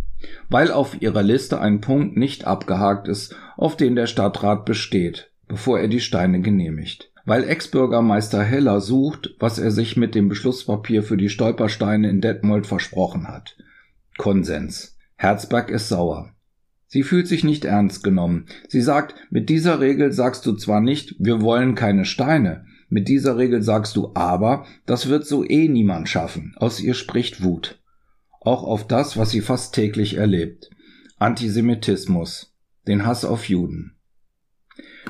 weil 0.49 0.71
auf 0.71 1.01
ihrer 1.01 1.23
Liste 1.23 1.61
ein 1.61 1.81
Punkt 1.81 2.17
nicht 2.17 2.45
abgehakt 2.45 3.07
ist, 3.07 3.35
auf 3.55 3.77
den 3.77 3.95
der 3.95 4.07
Stadtrat 4.07 4.65
besteht, 4.65 5.31
bevor 5.47 5.79
er 5.79 5.87
die 5.87 5.99
Steine 5.99 6.41
genehmigt. 6.41 7.11
Weil 7.27 7.43
Ex-Bürgermeister 7.43 8.43
Heller 8.43 8.81
sucht, 8.81 9.35
was 9.37 9.59
er 9.59 9.69
sich 9.69 9.97
mit 9.97 10.15
dem 10.15 10.29
Beschlusspapier 10.29 11.03
für 11.03 11.17
die 11.17 11.29
Stolpersteine 11.29 12.09
in 12.09 12.21
Detmold 12.21 12.65
versprochen 12.65 13.27
hat. 13.27 13.55
Konsens. 14.17 14.97
Herzberg 15.15 15.69
ist 15.69 15.89
sauer. 15.89 16.33
Sie 16.87 17.03
fühlt 17.03 17.27
sich 17.27 17.43
nicht 17.43 17.65
ernst 17.65 18.03
genommen. 18.03 18.45
Sie 18.67 18.81
sagt, 18.81 19.13
mit 19.29 19.49
dieser 19.49 19.79
Regel 19.79 20.11
sagst 20.11 20.43
du 20.47 20.53
zwar 20.53 20.81
nicht, 20.81 21.13
wir 21.19 21.41
wollen 21.41 21.75
keine 21.75 22.05
Steine, 22.05 22.65
mit 22.89 23.07
dieser 23.07 23.37
Regel 23.37 23.61
sagst 23.61 23.95
du 23.95 24.11
aber, 24.15 24.65
das 24.87 25.07
wird 25.07 25.27
so 25.27 25.43
eh 25.43 25.67
niemand 25.67 26.09
schaffen. 26.09 26.55
Aus 26.57 26.79
ihr 26.79 26.95
spricht 26.95 27.43
Wut 27.43 27.77
auch 28.47 28.63
auf 28.63 28.87
das, 28.87 29.17
was 29.17 29.31
sie 29.31 29.41
fast 29.41 29.75
täglich 29.75 30.15
erlebt. 30.15 30.69
Antisemitismus, 31.19 32.55
den 32.87 33.05
Hass 33.05 33.25
auf 33.25 33.49
Juden. 33.49 33.96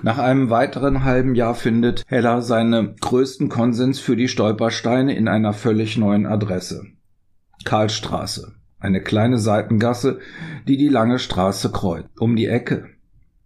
Nach 0.04 0.18
einem 0.18 0.50
weiteren 0.50 1.04
halben 1.04 1.36
Jahr 1.36 1.56
findet 1.56 2.04
Heller 2.08 2.42
seine 2.42 2.96
größten 3.02 3.50
Konsens 3.50 4.00
für 4.00 4.16
die 4.16 4.28
Stolpersteine 4.28 5.16
in 5.16 5.28
einer 5.28 5.54
völlig 5.54 5.98
neuen 5.98 6.26
Adresse. 6.26 6.86
Karlstraße, 7.66 8.54
eine 8.80 9.02
kleine 9.02 9.40
Seitengasse, 9.40 10.20
die 10.68 10.78
die 10.78 10.90
lange 10.90 11.20
Straße 11.20 11.72
kreuzt. 11.72 12.10
Um 12.20 12.36
die 12.36 12.48
Ecke. 12.48 12.86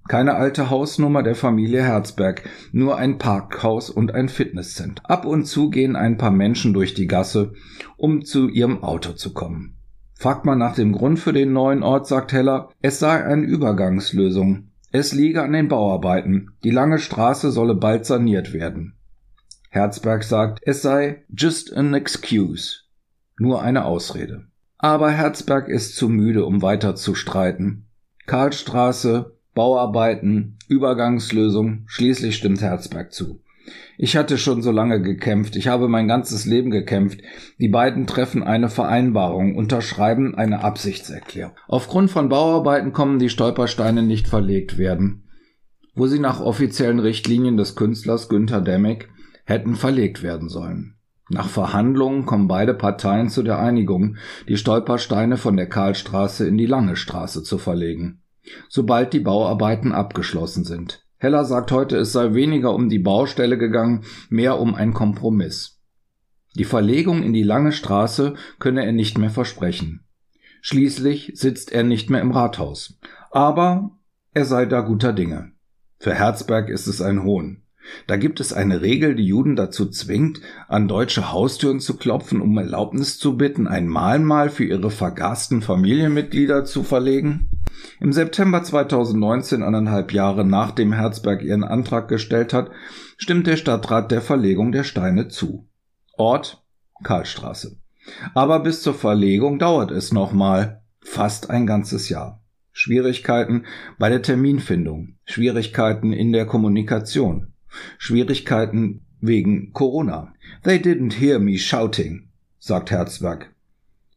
Keine 0.07 0.35
alte 0.35 0.69
Hausnummer 0.69 1.23
der 1.23 1.35
Familie 1.35 1.83
Herzberg, 1.83 2.43
nur 2.71 2.97
ein 2.97 3.17
Parkhaus 3.17 3.89
und 3.89 4.13
ein 4.13 4.29
Fitnesscenter. 4.29 5.09
Ab 5.09 5.25
und 5.25 5.45
zu 5.45 5.69
gehen 5.69 5.95
ein 5.95 6.17
paar 6.17 6.31
Menschen 6.31 6.73
durch 6.73 6.93
die 6.93 7.07
Gasse, 7.07 7.53
um 7.97 8.25
zu 8.25 8.49
ihrem 8.49 8.83
Auto 8.83 9.13
zu 9.13 9.31
kommen. 9.33 9.77
Fragt 10.15 10.45
man 10.45 10.57
nach 10.57 10.75
dem 10.75 10.91
Grund 10.91 11.19
für 11.19 11.33
den 11.33 11.53
neuen 11.53 11.81
Ort, 11.81 12.07
sagt 12.07 12.33
Heller, 12.33 12.69
es 12.81 12.99
sei 12.99 13.23
eine 13.23 13.43
Übergangslösung. 13.43 14.70
Es 14.93 15.13
liege 15.13 15.41
an 15.41 15.53
den 15.53 15.69
Bauarbeiten. 15.69 16.51
Die 16.63 16.69
lange 16.69 16.99
Straße 16.99 17.51
solle 17.51 17.75
bald 17.75 18.05
saniert 18.05 18.53
werden. 18.53 18.93
Herzberg 19.69 20.23
sagt, 20.23 20.59
es 20.63 20.81
sei 20.81 21.23
just 21.29 21.73
an 21.73 21.93
excuse. 21.93 22.81
Nur 23.37 23.61
eine 23.61 23.85
Ausrede. 23.85 24.47
Aber 24.77 25.09
Herzberg 25.09 25.69
ist 25.69 25.95
zu 25.95 26.09
müde, 26.09 26.45
um 26.45 26.61
weiter 26.61 26.95
zu 26.95 27.15
streiten. 27.15 27.85
Karlstraße, 28.25 29.37
Bauarbeiten, 29.53 30.57
Übergangslösung, 30.67 31.83
schließlich 31.85 32.35
stimmt 32.35 32.61
Herzberg 32.61 33.13
zu. 33.13 33.41
Ich 33.97 34.17
hatte 34.17 34.37
schon 34.37 34.61
so 34.61 34.71
lange 34.71 35.01
gekämpft, 35.01 35.55
ich 35.55 35.67
habe 35.67 35.87
mein 35.87 36.07
ganzes 36.07 36.45
Leben 36.45 36.71
gekämpft. 36.71 37.21
Die 37.59 37.67
beiden 37.67 38.07
treffen 38.07 38.41
eine 38.41 38.69
Vereinbarung, 38.69 39.55
unterschreiben 39.55 40.33
eine 40.35 40.63
Absichtserklärung. 40.63 41.53
Aufgrund 41.67 42.09
von 42.09 42.29
Bauarbeiten 42.29 42.93
kommen 42.93 43.19
die 43.19 43.29
Stolpersteine 43.29 44.01
nicht 44.01 44.27
verlegt 44.27 44.77
werden, 44.77 45.29
wo 45.93 46.07
sie 46.07 46.19
nach 46.19 46.41
offiziellen 46.41 46.99
Richtlinien 46.99 47.57
des 47.57 47.75
Künstlers 47.75 48.27
Günther 48.29 48.61
Demmick 48.61 49.09
hätten 49.45 49.75
verlegt 49.75 50.23
werden 50.23 50.49
sollen. 50.49 50.95
Nach 51.29 51.47
Verhandlungen 51.47 52.25
kommen 52.25 52.47
beide 52.47 52.73
Parteien 52.73 53.29
zu 53.29 53.41
der 53.41 53.59
Einigung, 53.59 54.17
die 54.49 54.57
Stolpersteine 54.57 55.37
von 55.37 55.55
der 55.55 55.69
Karlstraße 55.69 56.45
in 56.45 56.57
die 56.57 56.65
Lange 56.65 56.97
Straße 56.97 57.43
zu 57.43 57.57
verlegen, 57.57 58.21
sobald 58.67 59.13
die 59.13 59.21
Bauarbeiten 59.21 59.93
abgeschlossen 59.93 60.65
sind. 60.65 61.05
Heller 61.21 61.45
sagt 61.45 61.71
heute, 61.71 61.97
es 61.97 62.13
sei 62.13 62.33
weniger 62.33 62.73
um 62.73 62.89
die 62.89 62.97
Baustelle 62.97 63.59
gegangen, 63.59 64.05
mehr 64.31 64.59
um 64.59 64.73
ein 64.73 64.91
Kompromiss. 64.91 65.79
Die 66.55 66.63
Verlegung 66.63 67.21
in 67.21 67.31
die 67.31 67.43
lange 67.43 67.73
Straße 67.73 68.33
könne 68.57 68.83
er 68.83 68.91
nicht 68.91 69.19
mehr 69.19 69.29
versprechen. 69.29 70.03
Schließlich 70.61 71.33
sitzt 71.35 71.71
er 71.71 71.83
nicht 71.83 72.09
mehr 72.09 72.21
im 72.21 72.31
Rathaus. 72.31 72.97
Aber 73.29 73.91
er 74.33 74.45
sei 74.45 74.65
da 74.65 74.81
guter 74.81 75.13
Dinge. 75.13 75.51
Für 75.99 76.15
Herzberg 76.15 76.69
ist 76.69 76.87
es 76.87 77.03
ein 77.03 77.21
Hohn. 77.21 77.61
Da 78.07 78.17
gibt 78.17 78.39
es 78.39 78.51
eine 78.51 78.81
Regel, 78.81 79.13
die 79.13 79.27
Juden 79.27 79.55
dazu 79.55 79.91
zwingt, 79.91 80.41
an 80.67 80.87
deutsche 80.87 81.31
Haustüren 81.31 81.79
zu 81.79 81.97
klopfen, 81.97 82.41
um 82.41 82.57
Erlaubnis 82.57 83.19
zu 83.19 83.37
bitten, 83.37 83.67
ein 83.67 83.87
Mahnmal 83.87 84.49
für 84.49 84.65
ihre 84.65 84.89
vergasten 84.89 85.61
Familienmitglieder 85.61 86.65
zu 86.65 86.81
verlegen? 86.81 87.60
Im 87.99 88.13
September 88.13 88.63
2019, 88.63 89.63
anderthalb 89.63 90.11
Jahre 90.13 90.43
nachdem 90.43 90.93
Herzberg 90.93 91.43
ihren 91.43 91.63
Antrag 91.63 92.07
gestellt 92.07 92.53
hat, 92.53 92.71
stimmt 93.17 93.47
der 93.47 93.57
Stadtrat 93.57 94.11
der 94.11 94.21
Verlegung 94.21 94.71
der 94.71 94.83
Steine 94.83 95.27
zu. 95.27 95.69
Ort 96.17 96.63
Karlstraße. 97.03 97.77
Aber 98.33 98.59
bis 98.59 98.81
zur 98.81 98.93
Verlegung 98.93 99.59
dauert 99.59 99.91
es 99.91 100.11
nochmal 100.11 100.81
fast 101.01 101.49
ein 101.49 101.67
ganzes 101.67 102.09
Jahr. 102.09 102.43
Schwierigkeiten 102.71 103.65
bei 103.99 104.09
der 104.09 104.21
Terminfindung, 104.21 105.17
Schwierigkeiten 105.25 106.13
in 106.13 106.31
der 106.31 106.45
Kommunikation, 106.45 107.53
Schwierigkeiten 107.97 109.05
wegen 109.19 109.73
Corona. 109.73 110.33
They 110.63 110.77
didn't 110.77 111.19
hear 111.19 111.37
me 111.39 111.57
shouting, 111.57 112.29
sagt 112.59 112.91
Herzberg. 112.91 113.53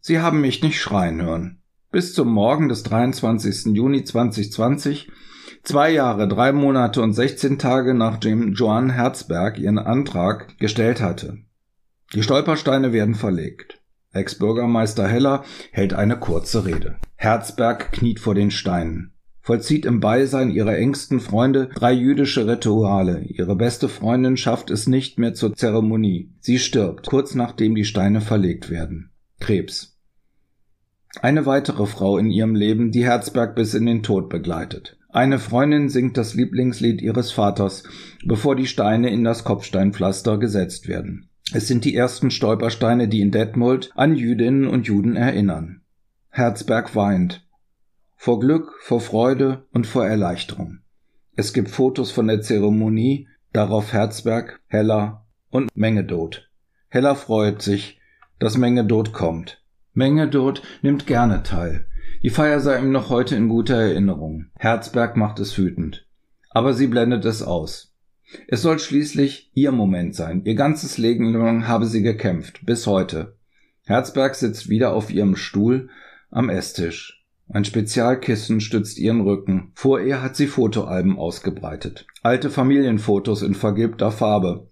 Sie 0.00 0.21
haben 0.21 0.40
mich 0.40 0.62
nicht 0.62 0.80
schreien 0.80 1.21
hören 1.21 1.59
bis 1.94 2.12
zum 2.12 2.28
Morgen 2.32 2.68
des 2.68 2.82
23. 2.82 3.66
Juni 3.66 4.02
2020, 4.02 5.12
zwei 5.62 5.92
Jahre, 5.92 6.26
drei 6.26 6.50
Monate 6.50 7.00
und 7.00 7.12
16 7.12 7.56
Tage 7.56 7.94
nachdem 7.94 8.54
Joan 8.54 8.90
Herzberg 8.90 9.60
ihren 9.60 9.78
Antrag 9.78 10.58
gestellt 10.58 11.00
hatte. 11.00 11.38
Die 12.12 12.24
Stolpersteine 12.24 12.92
werden 12.92 13.14
verlegt. 13.14 13.80
Ex-Bürgermeister 14.12 15.06
Heller 15.06 15.44
hält 15.70 15.94
eine 15.94 16.18
kurze 16.18 16.64
Rede. 16.66 16.96
Herzberg 17.14 17.92
kniet 17.92 18.18
vor 18.18 18.34
den 18.34 18.50
Steinen, 18.50 19.12
vollzieht 19.40 19.86
im 19.86 20.00
Beisein 20.00 20.50
ihrer 20.50 20.76
engsten 20.76 21.20
Freunde 21.20 21.70
drei 21.76 21.92
jüdische 21.92 22.48
Rituale. 22.48 23.20
Ihre 23.20 23.54
beste 23.54 23.88
Freundin 23.88 24.36
schafft 24.36 24.68
es 24.72 24.88
nicht 24.88 25.20
mehr 25.20 25.34
zur 25.34 25.54
Zeremonie. 25.54 26.32
Sie 26.40 26.58
stirbt, 26.58 27.06
kurz 27.06 27.36
nachdem 27.36 27.76
die 27.76 27.84
Steine 27.84 28.20
verlegt 28.20 28.68
werden. 28.68 29.12
Krebs. 29.38 29.93
Eine 31.23 31.47
weitere 31.47 31.87
Frau 31.87 32.18
in 32.18 32.30
ihrem 32.30 32.54
Leben, 32.54 32.90
die 32.90 33.04
Herzberg 33.04 33.54
bis 33.54 33.75
in 33.75 33.87
den 33.87 34.02
Tod 34.02 34.28
begleitet. 34.28 34.97
Eine 35.11 35.38
Freundin 35.38 35.88
singt 35.88 36.16
das 36.16 36.35
Lieblingslied 36.35 37.00
ihres 37.00 37.30
Vaters, 37.30 37.85
bevor 38.25 38.56
die 38.56 38.66
Steine 38.66 39.11
in 39.11 39.23
das 39.23 39.44
Kopfsteinpflaster 39.44 40.38
gesetzt 40.38 40.88
werden. 40.88 41.28
Es 41.52 41.68
sind 41.68 41.85
die 41.85 41.94
ersten 41.94 42.30
Stolpersteine, 42.30 43.06
die 43.06 43.21
in 43.21 43.30
Detmold 43.30 43.92
an 43.94 44.16
Jüdinnen 44.16 44.66
und 44.66 44.88
Juden 44.88 45.14
erinnern. 45.14 45.83
Herzberg 46.30 46.97
weint. 46.97 47.47
Vor 48.16 48.40
Glück, 48.40 48.73
vor 48.80 49.00
Freude 49.00 49.66
und 49.73 49.87
vor 49.87 50.04
Erleichterung. 50.04 50.80
Es 51.37 51.52
gibt 51.52 51.71
Fotos 51.71 52.11
von 52.11 52.26
der 52.26 52.40
Zeremonie, 52.40 53.28
darauf 53.52 53.92
Herzberg, 53.92 54.61
Heller 54.66 55.26
und 55.50 55.76
Mengedot. 55.76 56.50
Heller 56.88 57.14
freut 57.14 57.62
sich, 57.62 58.00
dass 58.40 58.56
Mengedot 58.56 59.12
kommt. 59.12 59.63
Menge 59.94 60.28
dort 60.28 60.62
nimmt 60.82 61.06
gerne 61.06 61.42
teil. 61.42 61.86
Die 62.22 62.30
Feier 62.30 62.60
sei 62.60 62.78
ihm 62.80 62.90
noch 62.90 63.10
heute 63.10 63.36
in 63.36 63.48
guter 63.48 63.76
Erinnerung. 63.76 64.46
Herzberg 64.56 65.16
macht 65.16 65.38
es 65.40 65.56
wütend. 65.56 66.06
Aber 66.50 66.74
sie 66.74 66.86
blendet 66.86 67.24
es 67.24 67.42
aus. 67.42 67.94
Es 68.48 68.62
soll 68.62 68.78
schließlich 68.78 69.50
ihr 69.54 69.72
Moment 69.72 70.14
sein. 70.14 70.42
Ihr 70.44 70.54
ganzes 70.54 70.98
Leben 70.98 71.32
lang 71.32 71.68
habe 71.68 71.86
sie 71.86 72.02
gekämpft, 72.02 72.64
bis 72.64 72.86
heute. 72.86 73.36
Herzberg 73.82 74.34
sitzt 74.34 74.68
wieder 74.68 74.94
auf 74.94 75.12
ihrem 75.12 75.36
Stuhl 75.36 75.90
am 76.30 76.48
Esstisch. 76.48 77.24
Ein 77.48 77.64
Spezialkissen 77.64 78.60
stützt 78.60 78.98
ihren 78.98 79.20
Rücken. 79.20 79.70
Vor 79.74 80.00
ihr 80.00 80.22
hat 80.22 80.34
sie 80.34 80.46
Fotoalben 80.46 81.18
ausgebreitet. 81.18 82.06
Alte 82.22 82.50
Familienfotos 82.50 83.42
in 83.42 83.54
vergilbter 83.54 84.10
Farbe. 84.10 84.68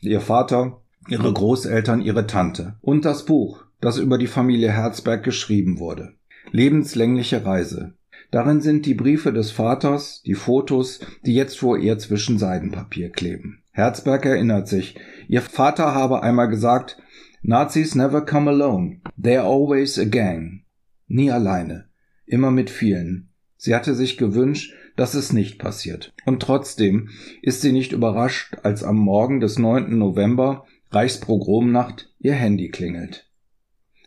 Ihr 0.00 0.20
Vater, 0.20 0.80
ihre 1.08 1.32
Großeltern, 1.32 2.00
ihre 2.00 2.26
Tante. 2.26 2.76
Und 2.80 3.04
das 3.04 3.24
Buch, 3.24 3.64
das 3.82 3.98
über 3.98 4.16
die 4.16 4.28
Familie 4.28 4.72
Herzberg 4.72 5.22
geschrieben 5.22 5.78
wurde. 5.78 6.14
Lebenslängliche 6.52 7.44
Reise. 7.44 7.94
Darin 8.30 8.62
sind 8.62 8.86
die 8.86 8.94
Briefe 8.94 9.32
des 9.32 9.50
Vaters, 9.50 10.22
die 10.24 10.34
Fotos, 10.34 11.00
die 11.26 11.34
jetzt 11.34 11.58
vor 11.58 11.76
ihr 11.76 11.98
zwischen 11.98 12.38
Seidenpapier 12.38 13.10
kleben. 13.10 13.62
Herzberg 13.72 14.24
erinnert 14.24 14.68
sich, 14.68 14.96
ihr 15.28 15.42
Vater 15.42 15.94
habe 15.94 16.22
einmal 16.22 16.48
gesagt, 16.48 16.96
Nazis 17.42 17.94
never 17.94 18.24
come 18.24 18.50
alone. 18.50 19.00
They're 19.20 19.40
always 19.40 19.98
a 19.98 20.04
gang. 20.04 20.62
Nie 21.08 21.30
alleine. 21.30 21.88
Immer 22.24 22.50
mit 22.50 22.70
vielen. 22.70 23.30
Sie 23.56 23.74
hatte 23.74 23.94
sich 23.94 24.16
gewünscht, 24.16 24.72
dass 24.96 25.14
es 25.14 25.32
nicht 25.32 25.58
passiert. 25.58 26.12
Und 26.24 26.40
trotzdem 26.40 27.08
ist 27.42 27.60
sie 27.60 27.72
nicht 27.72 27.92
überrascht, 27.92 28.56
als 28.62 28.84
am 28.84 28.96
Morgen 28.96 29.40
des 29.40 29.58
9. 29.58 29.98
November, 29.98 30.66
Reichspogromnacht, 30.90 32.12
ihr 32.18 32.34
Handy 32.34 32.70
klingelt. 32.70 33.28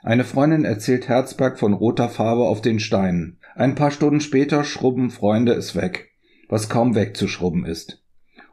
Eine 0.06 0.24
Freundin 0.24 0.66
erzählt 0.66 1.10
Herzberg 1.10 1.58
von 1.58 1.74
roter 1.74 2.10
Farbe 2.10 2.44
auf 2.44 2.62
den 2.62 2.80
Steinen. 2.80 3.40
Ein 3.56 3.74
paar 3.74 3.90
Stunden 3.90 4.22
später 4.22 4.64
schrubben 4.64 5.10
Freunde 5.10 5.54
es 5.54 5.76
weg, 5.76 6.12
was 6.48 6.70
kaum 6.70 6.94
wegzuschrubben 6.94 7.66
ist. 7.66 8.04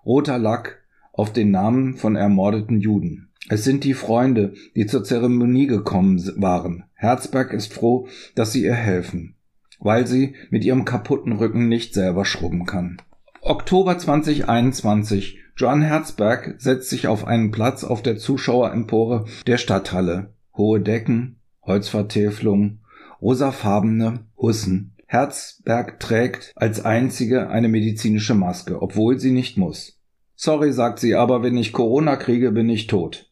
Roter 0.07 0.39
Lack 0.39 0.83
auf 1.13 1.31
den 1.31 1.51
Namen 1.51 1.93
von 1.93 2.17
ermordeten 2.17 2.81
Juden. 2.81 3.29
Es 3.51 3.65
sind 3.65 3.85
die 3.85 3.93
Freunde, 3.93 4.55
die 4.75 4.87
zur 4.87 5.05
Zeremonie 5.05 5.67
gekommen 5.67 6.19
waren. 6.37 6.85
Herzberg 6.95 7.53
ist 7.53 7.75
froh, 7.75 8.09
dass 8.35 8.53
sie 8.53 8.65
ihr 8.65 8.73
helfen, 8.73 9.35
weil 9.79 10.07
sie 10.07 10.35
mit 10.49 10.65
ihrem 10.65 10.87
kaputten 10.87 11.33
Rücken 11.33 11.69
nicht 11.69 11.93
selber 11.93 12.25
schrubben 12.25 12.65
kann. 12.65 12.97
Oktober 13.43 13.99
2021. 13.99 15.39
Joan 15.59 15.83
Herzberg 15.83 16.55
setzt 16.57 16.89
sich 16.89 17.09
auf 17.09 17.27
einen 17.27 17.51
Platz 17.51 17.85
auf 17.85 18.01
der 18.01 18.17
Zuschauerempore 18.17 19.27
der 19.47 19.59
Stadthalle. 19.59 20.33
Hohe 20.55 20.81
Decken, 20.81 21.37
Holzvertäfelung, 21.65 22.81
rosafarbene 23.21 24.27
Hussen. 24.37 24.97
Herzberg 25.07 26.01
trägt 26.01 26.53
als 26.57 26.85
einzige 26.85 27.51
eine 27.51 27.69
medizinische 27.69 28.35
Maske, 28.35 28.81
obwohl 28.83 29.19
sie 29.19 29.31
nicht 29.31 29.57
muss. 29.57 29.99
Sorry, 30.35 30.73
sagt 30.73 30.99
sie, 30.99 31.15
aber 31.15 31.43
wenn 31.43 31.57
ich 31.57 31.73
Corona 31.73 32.17
kriege, 32.17 32.51
bin 32.51 32.69
ich 32.69 32.89
tot. 32.89 33.31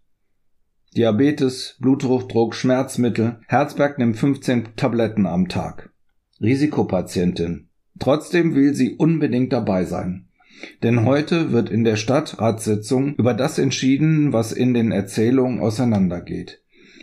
Diabetes, 0.96 1.76
Bluthochdruck, 1.80 2.54
Schmerzmittel. 2.54 3.40
Herzberg 3.48 3.98
nimmt 3.98 4.16
15 4.16 4.76
Tabletten 4.76 5.26
am 5.26 5.48
Tag. 5.48 5.90
Risikopatientin. 6.40 7.68
Trotzdem 7.98 8.54
will 8.54 8.74
sie 8.74 8.94
unbedingt 8.96 9.52
dabei 9.52 9.84
sein. 9.84 10.28
Denn 10.82 11.04
heute 11.04 11.52
wird 11.52 11.70
in 11.70 11.84
der 11.84 11.96
Stadtratssitzung 11.96 13.14
über 13.14 13.34
das 13.34 13.58
entschieden, 13.58 14.32
was 14.32 14.52
in 14.52 14.74
den 14.74 14.92
Erzählungen 14.92 15.60
auseinandergeht 15.60 16.60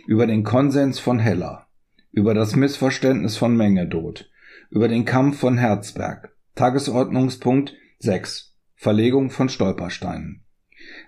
über 0.08 0.26
den 0.26 0.42
Konsens 0.42 0.98
von 0.98 1.18
Heller, 1.18 1.66
über 2.12 2.32
das 2.32 2.56
Missverständnis 2.56 3.36
von 3.36 3.54
Mengedot, 3.54 4.30
über 4.70 4.88
den 4.88 5.04
Kampf 5.04 5.38
von 5.38 5.58
Herzberg. 5.58 6.34
Tagesordnungspunkt 6.54 7.74
6. 7.98 8.54
Verlegung 8.74 9.28
von 9.28 9.50
Stolpersteinen. 9.50 10.44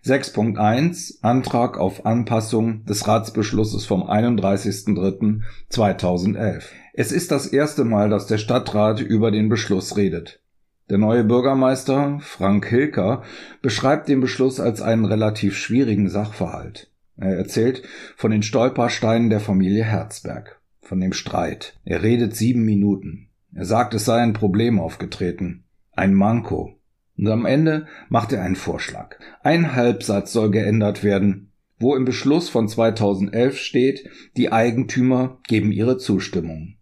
6.1 0.04 1.22
Antrag 1.22 1.78
auf 1.78 2.04
Anpassung 2.04 2.84
des 2.84 3.08
Ratsbeschlusses 3.08 3.86
vom 3.86 4.02
31.03.2011. 4.02 6.64
Es 6.92 7.10
ist 7.10 7.30
das 7.30 7.46
erste 7.46 7.84
Mal, 7.84 8.10
dass 8.10 8.26
der 8.26 8.36
Stadtrat 8.36 9.00
über 9.00 9.30
den 9.30 9.48
Beschluss 9.48 9.96
redet. 9.96 10.42
Der 10.90 10.98
neue 10.98 11.24
Bürgermeister, 11.24 12.18
Frank 12.20 12.66
Hilker, 12.66 13.22
beschreibt 13.62 14.08
den 14.08 14.20
Beschluss 14.20 14.60
als 14.60 14.82
einen 14.82 15.06
relativ 15.06 15.56
schwierigen 15.56 16.10
Sachverhalt. 16.10 16.90
Er 17.20 17.36
erzählt 17.36 17.82
von 18.16 18.30
den 18.30 18.42
Stolpersteinen 18.42 19.28
der 19.28 19.40
Familie 19.40 19.84
Herzberg, 19.84 20.58
von 20.80 21.00
dem 21.00 21.12
Streit. 21.12 21.78
Er 21.84 22.02
redet 22.02 22.34
sieben 22.34 22.64
Minuten. 22.64 23.28
Er 23.54 23.66
sagt, 23.66 23.92
es 23.92 24.06
sei 24.06 24.22
ein 24.22 24.32
Problem 24.32 24.80
aufgetreten, 24.80 25.64
ein 25.92 26.14
Manko. 26.14 26.78
Und 27.18 27.28
am 27.28 27.44
Ende 27.44 27.86
macht 28.08 28.32
er 28.32 28.42
einen 28.42 28.56
Vorschlag. 28.56 29.16
Ein 29.42 29.74
Halbsatz 29.74 30.32
soll 30.32 30.50
geändert 30.50 31.04
werden, 31.04 31.52
wo 31.78 31.94
im 31.94 32.06
Beschluss 32.06 32.48
von 32.48 32.68
2011 32.68 33.58
steht, 33.58 34.08
die 34.38 34.50
Eigentümer 34.50 35.38
geben 35.46 35.72
ihre 35.72 35.98
Zustimmung. 35.98 36.76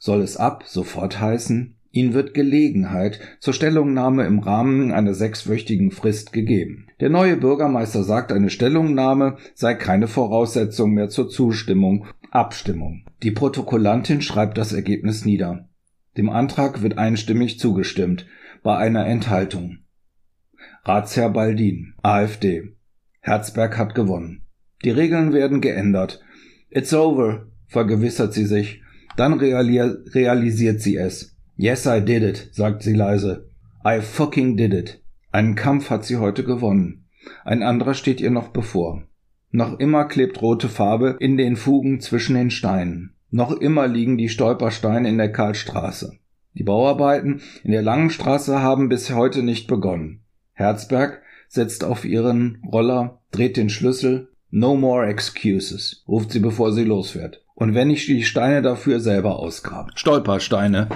Soll 0.00 0.22
es 0.22 0.36
ab 0.36 0.64
sofort 0.66 1.20
heißen, 1.20 1.73
Ihnen 1.94 2.12
wird 2.12 2.34
Gelegenheit 2.34 3.20
zur 3.38 3.54
Stellungnahme 3.54 4.26
im 4.26 4.40
Rahmen 4.40 4.90
einer 4.90 5.14
sechswöchigen 5.14 5.92
Frist 5.92 6.32
gegeben. 6.32 6.88
Der 6.98 7.08
neue 7.08 7.36
Bürgermeister 7.36 8.02
sagt, 8.02 8.32
eine 8.32 8.50
Stellungnahme 8.50 9.36
sei 9.54 9.74
keine 9.74 10.08
Voraussetzung 10.08 10.92
mehr 10.92 11.08
zur 11.08 11.28
Zustimmung. 11.28 12.06
Abstimmung. 12.32 13.04
Die 13.22 13.30
Protokollantin 13.30 14.22
schreibt 14.22 14.58
das 14.58 14.72
Ergebnis 14.72 15.24
nieder. 15.24 15.68
Dem 16.16 16.30
Antrag 16.30 16.82
wird 16.82 16.98
einstimmig 16.98 17.60
zugestimmt, 17.60 18.26
bei 18.64 18.76
einer 18.76 19.06
Enthaltung. 19.06 19.78
Ratsherr 20.82 21.30
Baldin, 21.30 21.94
AfD. 22.02 22.74
Herzberg 23.20 23.78
hat 23.78 23.94
gewonnen. 23.94 24.42
Die 24.84 24.90
Regeln 24.90 25.32
werden 25.32 25.60
geändert. 25.60 26.20
It's 26.70 26.92
over, 26.92 27.46
vergewissert 27.68 28.34
sie 28.34 28.46
sich. 28.46 28.82
Dann 29.16 29.34
realisiert 29.34 30.80
sie 30.80 30.96
es. 30.96 31.33
Yes, 31.56 31.86
I 31.86 32.00
did 32.00 32.22
it, 32.22 32.48
sagt 32.52 32.82
sie 32.82 32.94
leise. 32.94 33.48
I 33.86 34.00
fucking 34.00 34.56
did 34.56 34.74
it. 34.74 35.00
Einen 35.30 35.54
Kampf 35.54 35.90
hat 35.90 36.04
sie 36.04 36.16
heute 36.16 36.42
gewonnen. 36.42 37.04
Ein 37.44 37.62
anderer 37.62 37.94
steht 37.94 38.20
ihr 38.20 38.30
noch 38.30 38.48
bevor. 38.48 39.04
Noch 39.50 39.78
immer 39.78 40.06
klebt 40.06 40.42
rote 40.42 40.68
Farbe 40.68 41.16
in 41.20 41.36
den 41.36 41.54
Fugen 41.54 42.00
zwischen 42.00 42.34
den 42.34 42.50
Steinen. 42.50 43.14
Noch 43.30 43.52
immer 43.52 43.86
liegen 43.86 44.18
die 44.18 44.28
Stolpersteine 44.28 45.08
in 45.08 45.16
der 45.16 45.30
Karlstraße. 45.30 46.18
Die 46.54 46.64
Bauarbeiten 46.64 47.40
in 47.62 47.70
der 47.70 47.82
langen 47.82 48.10
Straße 48.10 48.60
haben 48.60 48.88
bis 48.88 49.10
heute 49.12 49.42
nicht 49.42 49.68
begonnen. 49.68 50.24
Herzberg 50.52 51.22
setzt 51.48 51.84
auf 51.84 52.04
ihren 52.04 52.62
Roller, 52.66 53.20
dreht 53.30 53.56
den 53.56 53.70
Schlüssel. 53.70 54.28
No 54.50 54.76
more 54.76 55.06
excuses, 55.06 56.04
ruft 56.06 56.30
sie, 56.30 56.40
bevor 56.40 56.72
sie 56.72 56.84
losfährt. 56.84 57.44
Und 57.54 57.74
wenn 57.74 57.90
ich 57.90 58.06
die 58.06 58.22
Steine 58.24 58.62
dafür 58.62 59.00
selber 59.00 59.38
ausgrabe. 59.38 59.90
Stolpersteine. 59.94 60.88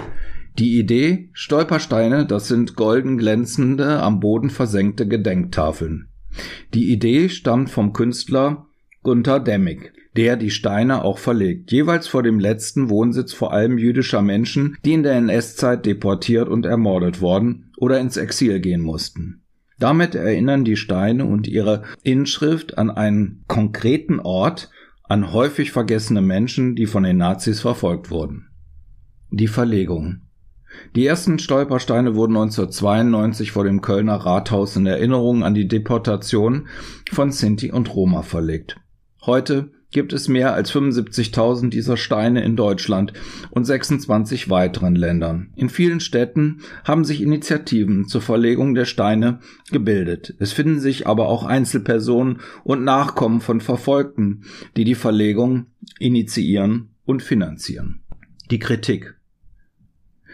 Die 0.59 0.77
Idee 0.77 1.29
Stolpersteine, 1.31 2.25
das 2.25 2.49
sind 2.49 2.75
golden 2.75 3.17
glänzende, 3.17 4.01
am 4.03 4.19
Boden 4.19 4.49
versenkte 4.49 5.07
Gedenktafeln. 5.07 6.09
Die 6.73 6.91
Idee 6.91 7.29
stammt 7.29 7.69
vom 7.69 7.93
Künstler 7.93 8.65
Gunther 9.01 9.39
Demmig, 9.39 9.93
der 10.17 10.35
die 10.35 10.51
Steine 10.51 11.05
auch 11.05 11.17
verlegt, 11.17 11.71
jeweils 11.71 12.09
vor 12.09 12.23
dem 12.23 12.39
letzten 12.39 12.89
Wohnsitz 12.89 13.31
vor 13.31 13.53
allem 13.53 13.77
jüdischer 13.77 14.21
Menschen, 14.21 14.75
die 14.83 14.91
in 14.91 15.03
der 15.03 15.13
NS-Zeit 15.13 15.85
deportiert 15.85 16.49
und 16.49 16.65
ermordet 16.65 17.21
worden 17.21 17.71
oder 17.77 17.97
ins 18.01 18.17
Exil 18.17 18.59
gehen 18.59 18.81
mussten. 18.81 19.43
Damit 19.79 20.13
erinnern 20.13 20.65
die 20.65 20.75
Steine 20.75 21.23
und 21.23 21.47
ihre 21.47 21.83
Inschrift 22.03 22.77
an 22.77 22.89
einen 22.89 23.45
konkreten 23.47 24.19
Ort, 24.19 24.69
an 25.03 25.31
häufig 25.31 25.71
vergessene 25.71 26.21
Menschen, 26.21 26.75
die 26.75 26.85
von 26.85 27.03
den 27.03 27.15
Nazis 27.15 27.61
verfolgt 27.61 28.11
wurden. 28.11 28.49
Die 29.31 29.47
Verlegung 29.47 30.23
die 30.95 31.05
ersten 31.05 31.39
Stolpersteine 31.39 32.15
wurden 32.15 32.35
1992 32.35 33.51
vor 33.51 33.63
dem 33.63 33.81
Kölner 33.81 34.15
Rathaus 34.15 34.75
in 34.75 34.85
Erinnerung 34.85 35.43
an 35.43 35.53
die 35.53 35.67
Deportation 35.67 36.67
von 37.11 37.31
Sinti 37.31 37.71
und 37.71 37.93
Roma 37.93 38.21
verlegt. 38.21 38.77
Heute 39.21 39.71
gibt 39.91 40.13
es 40.13 40.27
mehr 40.27 40.53
als 40.53 40.71
75.000 40.71 41.69
dieser 41.69 41.97
Steine 41.97 42.43
in 42.43 42.55
Deutschland 42.55 43.13
und 43.49 43.65
26 43.65 44.49
weiteren 44.49 44.95
Ländern. 44.95 45.51
In 45.55 45.69
vielen 45.69 45.99
Städten 45.99 46.61
haben 46.83 47.03
sich 47.03 47.21
Initiativen 47.21 48.07
zur 48.07 48.21
Verlegung 48.21 48.75
der 48.75 48.85
Steine 48.85 49.39
gebildet. 49.71 50.35
Es 50.39 50.53
finden 50.53 50.79
sich 50.79 51.07
aber 51.07 51.27
auch 51.27 51.43
Einzelpersonen 51.43 52.39
und 52.63 52.83
Nachkommen 52.83 53.41
von 53.41 53.61
Verfolgten, 53.61 54.43
die 54.77 54.83
die 54.83 54.95
Verlegung 54.95 55.67
initiieren 55.97 56.89
und 57.05 57.23
finanzieren. 57.23 58.01
Die 58.51 58.59
Kritik 58.59 59.15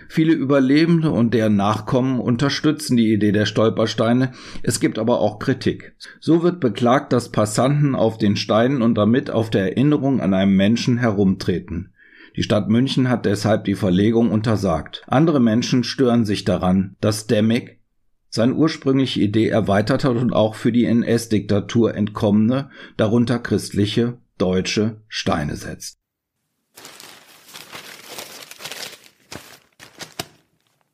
Viele 0.08 0.34
Überlebende 0.34 1.12
und 1.12 1.34
deren 1.34 1.56
Nachkommen 1.56 2.20
unterstützen 2.20 2.98
die 2.98 3.12
Idee 3.14 3.32
der 3.32 3.46
Stolpersteine, 3.46 4.34
es 4.64 4.80
gibt 4.80 5.00
aber 5.00 5.20
auch 5.20 5.40
Kritik. 5.40 5.96
So 6.20 6.44
wird 6.44 6.60
beklagt, 6.60 7.14
dass 7.14 7.32
Passanten 7.32 7.96
auf 7.96 8.18
den 8.18 8.36
Steinen 8.36 8.82
und 8.82 8.96
damit 8.96 9.32
auf 9.32 9.50
der 9.50 9.64
Erinnerung 9.64 10.22
an 10.22 10.34
einen 10.34 10.56
Menschen 10.56 10.98
herumtreten. 10.98 11.94
Die 12.36 12.44
Stadt 12.44 12.70
München 12.70 13.10
hat 13.10 13.26
deshalb 13.26 13.64
die 13.64 13.76
Verlegung 13.76 14.30
untersagt. 14.30 15.04
Andere 15.08 15.40
Menschen 15.40 15.84
stören 15.84 16.26
sich 16.26 16.44
daran, 16.44 16.96
dass 17.00 17.28
Demmig 17.28 17.80
seine 18.30 18.54
ursprüngliche 18.54 19.22
Idee 19.22 19.48
erweitert 19.48 20.04
hat 20.04 20.18
und 20.18 20.34
auch 20.34 20.56
für 20.56 20.74
die 20.74 20.86
NS-Diktatur 20.86 21.96
entkommene, 21.96 22.70
darunter 22.98 23.40
christliche, 23.40 24.18
deutsche 24.38 25.02
Steine 25.08 25.56
setzt. 25.56 25.98